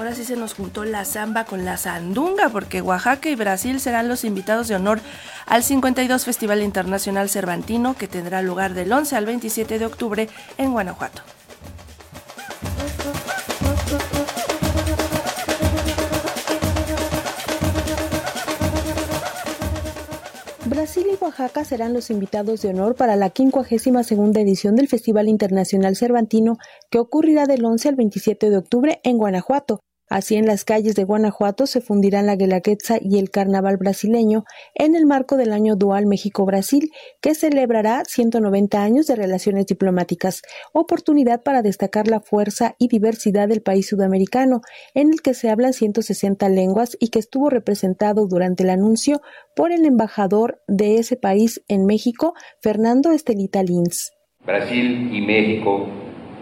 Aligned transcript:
Ahora 0.00 0.14
sí 0.14 0.24
se 0.24 0.34
nos 0.34 0.54
juntó 0.54 0.86
la 0.86 1.04
samba 1.04 1.44
con 1.44 1.66
la 1.66 1.76
sandunga, 1.76 2.48
porque 2.48 2.80
Oaxaca 2.80 3.28
y 3.28 3.34
Brasil 3.34 3.80
serán 3.80 4.08
los 4.08 4.24
invitados 4.24 4.66
de 4.66 4.74
honor 4.74 4.98
al 5.44 5.62
52 5.62 6.24
Festival 6.24 6.62
Internacional 6.62 7.28
Cervantino, 7.28 7.92
que 7.92 8.08
tendrá 8.08 8.40
lugar 8.40 8.72
del 8.72 8.90
11 8.90 9.14
al 9.16 9.26
27 9.26 9.78
de 9.78 9.84
octubre 9.84 10.30
en 10.56 10.72
Guanajuato. 10.72 11.20
Brasil 20.64 21.08
y 21.12 21.22
Oaxaca 21.22 21.62
serán 21.66 21.92
los 21.92 22.08
invitados 22.08 22.62
de 22.62 22.70
honor 22.70 22.94
para 22.94 23.16
la 23.16 23.28
52 23.28 24.12
edición 24.36 24.76
del 24.76 24.88
Festival 24.88 25.28
Internacional 25.28 25.94
Cervantino 25.94 26.56
que 26.88 26.98
ocurrirá 26.98 27.44
del 27.44 27.62
11 27.66 27.90
al 27.90 27.96
27 27.96 28.48
de 28.48 28.56
octubre 28.56 29.00
en 29.04 29.18
Guanajuato. 29.18 29.82
Así 30.10 30.34
en 30.34 30.44
las 30.44 30.64
calles 30.64 30.96
de 30.96 31.04
Guanajuato 31.04 31.68
se 31.68 31.80
fundirán 31.80 32.26
la 32.26 32.34
Guelaguetza 32.34 32.98
y 33.00 33.20
el 33.20 33.30
Carnaval 33.30 33.76
brasileño 33.76 34.42
en 34.74 34.96
el 34.96 35.06
marco 35.06 35.36
del 35.36 35.52
año 35.52 35.76
dual 35.76 36.06
México-Brasil, 36.06 36.90
que 37.20 37.36
celebrará 37.36 38.02
190 38.04 38.82
años 38.82 39.06
de 39.06 39.14
relaciones 39.14 39.66
diplomáticas, 39.66 40.42
oportunidad 40.72 41.44
para 41.44 41.62
destacar 41.62 42.08
la 42.08 42.18
fuerza 42.18 42.74
y 42.76 42.88
diversidad 42.88 43.46
del 43.46 43.62
país 43.62 43.86
sudamericano, 43.86 44.62
en 44.94 45.12
el 45.12 45.22
que 45.22 45.32
se 45.32 45.48
hablan 45.48 45.74
160 45.74 46.48
lenguas 46.48 46.96
y 46.98 47.10
que 47.10 47.20
estuvo 47.20 47.48
representado 47.48 48.26
durante 48.26 48.64
el 48.64 48.70
anuncio 48.70 49.22
por 49.54 49.70
el 49.70 49.86
embajador 49.86 50.60
de 50.66 50.96
ese 50.96 51.14
país 51.14 51.62
en 51.68 51.86
México, 51.86 52.34
Fernando 52.60 53.12
Estelita 53.12 53.62
Lins. 53.62 54.10
Brasil 54.44 55.08
y 55.14 55.20
México 55.20 55.86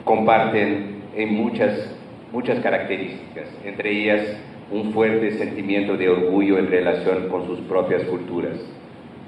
comparten 0.05 1.03
en 1.15 1.35
muchas 1.35 1.98
muchas 2.33 2.61
características, 2.61 3.49
entre 3.65 3.91
ellas 3.91 4.37
un 4.71 4.93
fuerte 4.93 5.33
sentimiento 5.33 5.97
de 5.97 6.09
orgullo 6.09 6.59
en 6.59 6.71
relación 6.71 7.29
con 7.29 7.47
sus 7.47 7.61
propias 7.61 8.03
culturas. 8.05 8.59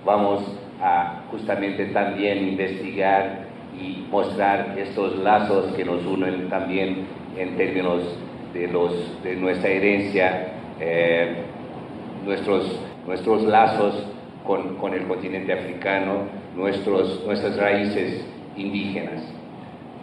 Vamos 0.05 0.43
a 0.83 1.23
justamente 1.31 1.87
también 1.87 2.49
investigar 2.49 3.47
y 3.79 4.07
mostrar 4.11 4.75
estos 4.79 5.17
lazos 5.19 5.73
que 5.75 5.85
nos 5.85 6.05
unen 6.05 6.49
también 6.49 7.07
en 7.39 7.57
términos 7.57 8.03
de, 8.53 8.67
los, 8.69 9.23
de 9.23 9.37
nuestra 9.37 9.71
herencia, 9.71 10.49
eh, 10.81 11.37
nuestros, 12.25 12.81
nuestros 13.07 13.45
lazos 13.45 14.07
con, 14.47 14.77
con, 14.77 14.93
el 14.93 15.05
continente 15.05 15.53
africano, 15.53 16.25
nuestros, 16.57 17.25
nuestras 17.25 17.57
raíces 17.57 18.27
indígenas. 18.57 19.23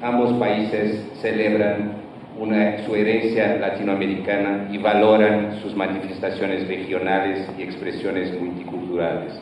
Ambos 0.02 0.34
países 0.34 1.06
celebran 1.22 2.07
una, 2.40 2.86
su 2.86 2.96
herencia 2.96 3.58
latinoamericana 3.58 4.70
y 4.72 4.78
valoran 4.78 5.60
sus 5.62 5.76
manifestaciones 5.76 6.68
regionales 6.68 7.50
y 7.58 7.64
expresiones 7.64 8.40
multiculturales. 8.40 9.40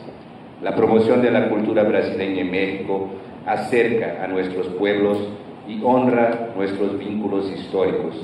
La 0.62 0.74
promoción 0.74 1.22
de 1.22 1.30
la 1.30 1.48
cultura 1.48 1.82
brasileña 1.82 2.40
en 2.40 2.50
México 2.50 3.10
acerca 3.44 4.24
a 4.24 4.26
nuestros 4.28 4.68
pueblos 4.68 5.18
y 5.68 5.80
honra 5.82 6.50
nuestros 6.56 6.98
vínculos 6.98 7.50
históricos, 7.50 8.14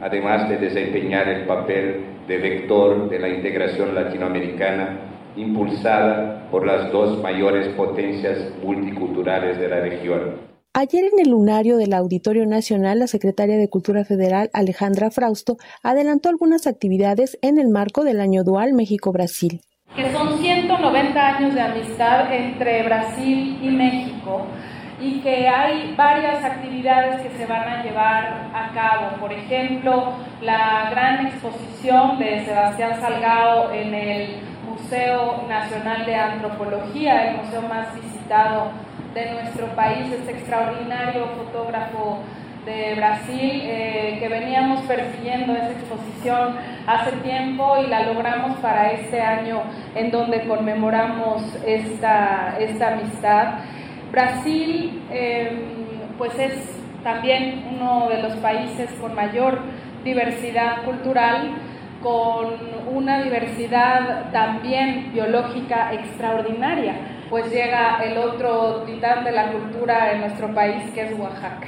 además 0.00 0.48
de 0.48 0.56
desempeñar 0.56 1.28
el 1.28 1.44
papel 1.44 2.04
de 2.26 2.38
vector 2.38 3.10
de 3.10 3.18
la 3.18 3.28
integración 3.28 3.94
latinoamericana 3.94 4.98
impulsada 5.36 6.48
por 6.50 6.66
las 6.66 6.92
dos 6.92 7.22
mayores 7.22 7.68
potencias 7.68 8.38
multiculturales 8.62 9.58
de 9.58 9.68
la 9.68 9.80
región. 9.80 10.51
Ayer 10.74 11.04
en 11.04 11.20
el 11.20 11.30
lunario 11.30 11.76
del 11.76 11.92
Auditorio 11.92 12.46
Nacional, 12.46 13.00
la 13.00 13.06
secretaria 13.06 13.58
de 13.58 13.68
Cultura 13.68 14.06
Federal, 14.06 14.48
Alejandra 14.54 15.10
Frausto, 15.10 15.58
adelantó 15.82 16.30
algunas 16.30 16.66
actividades 16.66 17.38
en 17.42 17.58
el 17.58 17.68
marco 17.68 18.04
del 18.04 18.22
año 18.22 18.42
dual 18.42 18.72
México-Brasil. 18.72 19.60
Que 19.94 20.10
son 20.10 20.38
190 20.38 21.36
años 21.36 21.54
de 21.54 21.60
amistad 21.60 22.34
entre 22.34 22.84
Brasil 22.84 23.58
y 23.62 23.68
México 23.68 24.46
y 25.00 25.20
que 25.20 25.48
hay 25.48 25.94
varias 25.96 26.44
actividades 26.44 27.20
que 27.22 27.30
se 27.30 27.46
van 27.46 27.68
a 27.68 27.82
llevar 27.82 28.50
a 28.54 28.70
cabo. 28.72 29.16
Por 29.20 29.32
ejemplo, 29.32 30.14
la 30.40 30.88
gran 30.90 31.26
exposición 31.26 32.18
de 32.18 32.44
Sebastián 32.44 33.00
Salgado 33.00 33.72
en 33.72 33.94
el 33.94 34.42
Museo 34.68 35.44
Nacional 35.48 36.04
de 36.06 36.14
Antropología, 36.14 37.30
el 37.30 37.36
museo 37.38 37.62
más 37.62 37.94
visitado 37.94 38.70
de 39.14 39.30
nuestro 39.32 39.66
país, 39.74 40.12
este 40.12 40.32
extraordinario 40.32 41.26
fotógrafo 41.36 42.20
de 42.64 42.94
Brasil, 42.94 43.60
eh, 43.64 44.16
que 44.20 44.28
veníamos 44.28 44.82
persiguiendo 44.82 45.52
esa 45.52 45.72
exposición 45.72 46.56
hace 46.86 47.12
tiempo 47.16 47.76
y 47.84 47.88
la 47.88 48.04
logramos 48.06 48.56
para 48.58 48.92
este 48.92 49.20
año 49.20 49.62
en 49.94 50.10
donde 50.10 50.46
conmemoramos 50.46 51.42
esta, 51.66 52.56
esta 52.58 52.92
amistad. 52.92 53.54
Brasil, 54.12 55.02
em, 55.10 56.16
pues 56.16 56.38
es 56.38 56.80
también 57.02 57.64
uno 57.74 58.08
de 58.08 58.22
los 58.22 58.34
países 58.36 58.88
con 59.00 59.14
mayor 59.14 59.58
diversidad 60.04 60.84
cultural, 60.84 61.54
con 62.00 62.54
una 62.94 63.22
diversidad 63.22 64.30
también 64.30 65.12
biológica 65.12 65.92
extraordinaria 65.92 66.94
pues 67.32 67.50
llega 67.50 67.96
el 68.04 68.18
otro 68.18 68.82
titán 68.84 69.24
de 69.24 69.32
la 69.32 69.52
cultura 69.52 70.12
en 70.12 70.20
nuestro 70.20 70.52
país, 70.54 70.82
que 70.94 71.00
es 71.00 71.18
Oaxaca. 71.18 71.66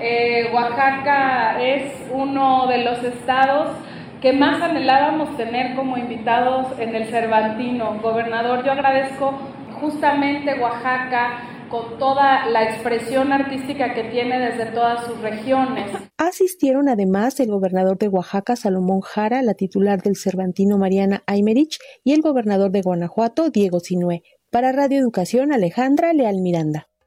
Eh, 0.00 0.50
Oaxaca 0.50 1.60
es 1.60 2.08
uno 2.10 2.66
de 2.68 2.84
los 2.84 3.04
estados 3.04 3.76
que 4.22 4.32
más 4.32 4.62
anhelábamos 4.62 5.36
tener 5.36 5.76
como 5.76 5.98
invitados 5.98 6.68
en 6.78 6.94
el 6.94 7.04
Cervantino. 7.08 7.98
Gobernador, 8.00 8.64
yo 8.64 8.72
agradezco 8.72 9.38
justamente 9.78 10.58
Oaxaca 10.58 11.40
con 11.68 11.98
toda 11.98 12.46
la 12.46 12.64
expresión 12.64 13.32
artística 13.32 13.94
que 13.94 14.04
tiene 14.04 14.38
desde 14.38 14.66
todas 14.72 15.06
sus 15.06 15.20
regiones. 15.20 15.90
Asistieron 16.16 16.88
además 16.88 17.38
el 17.40 17.50
gobernador 17.50 17.98
de 17.98 18.08
Oaxaca, 18.08 18.56
Salomón 18.56 19.00
Jara, 19.00 19.42
la 19.42 19.54
titular 19.54 20.02
del 20.02 20.16
Cervantino, 20.16 20.78
Mariana 20.78 21.22
Aymerich, 21.26 21.78
y 22.04 22.12
el 22.12 22.22
gobernador 22.22 22.70
de 22.70 22.82
Guanajuato, 22.82 23.50
Diego 23.50 23.80
Sinué. 23.80 24.22
Para 24.50 24.72
Radio 24.72 24.98
Educación, 24.98 25.52
Alejandra 25.52 26.12
Leal 26.12 26.40
Miranda. 26.40 26.87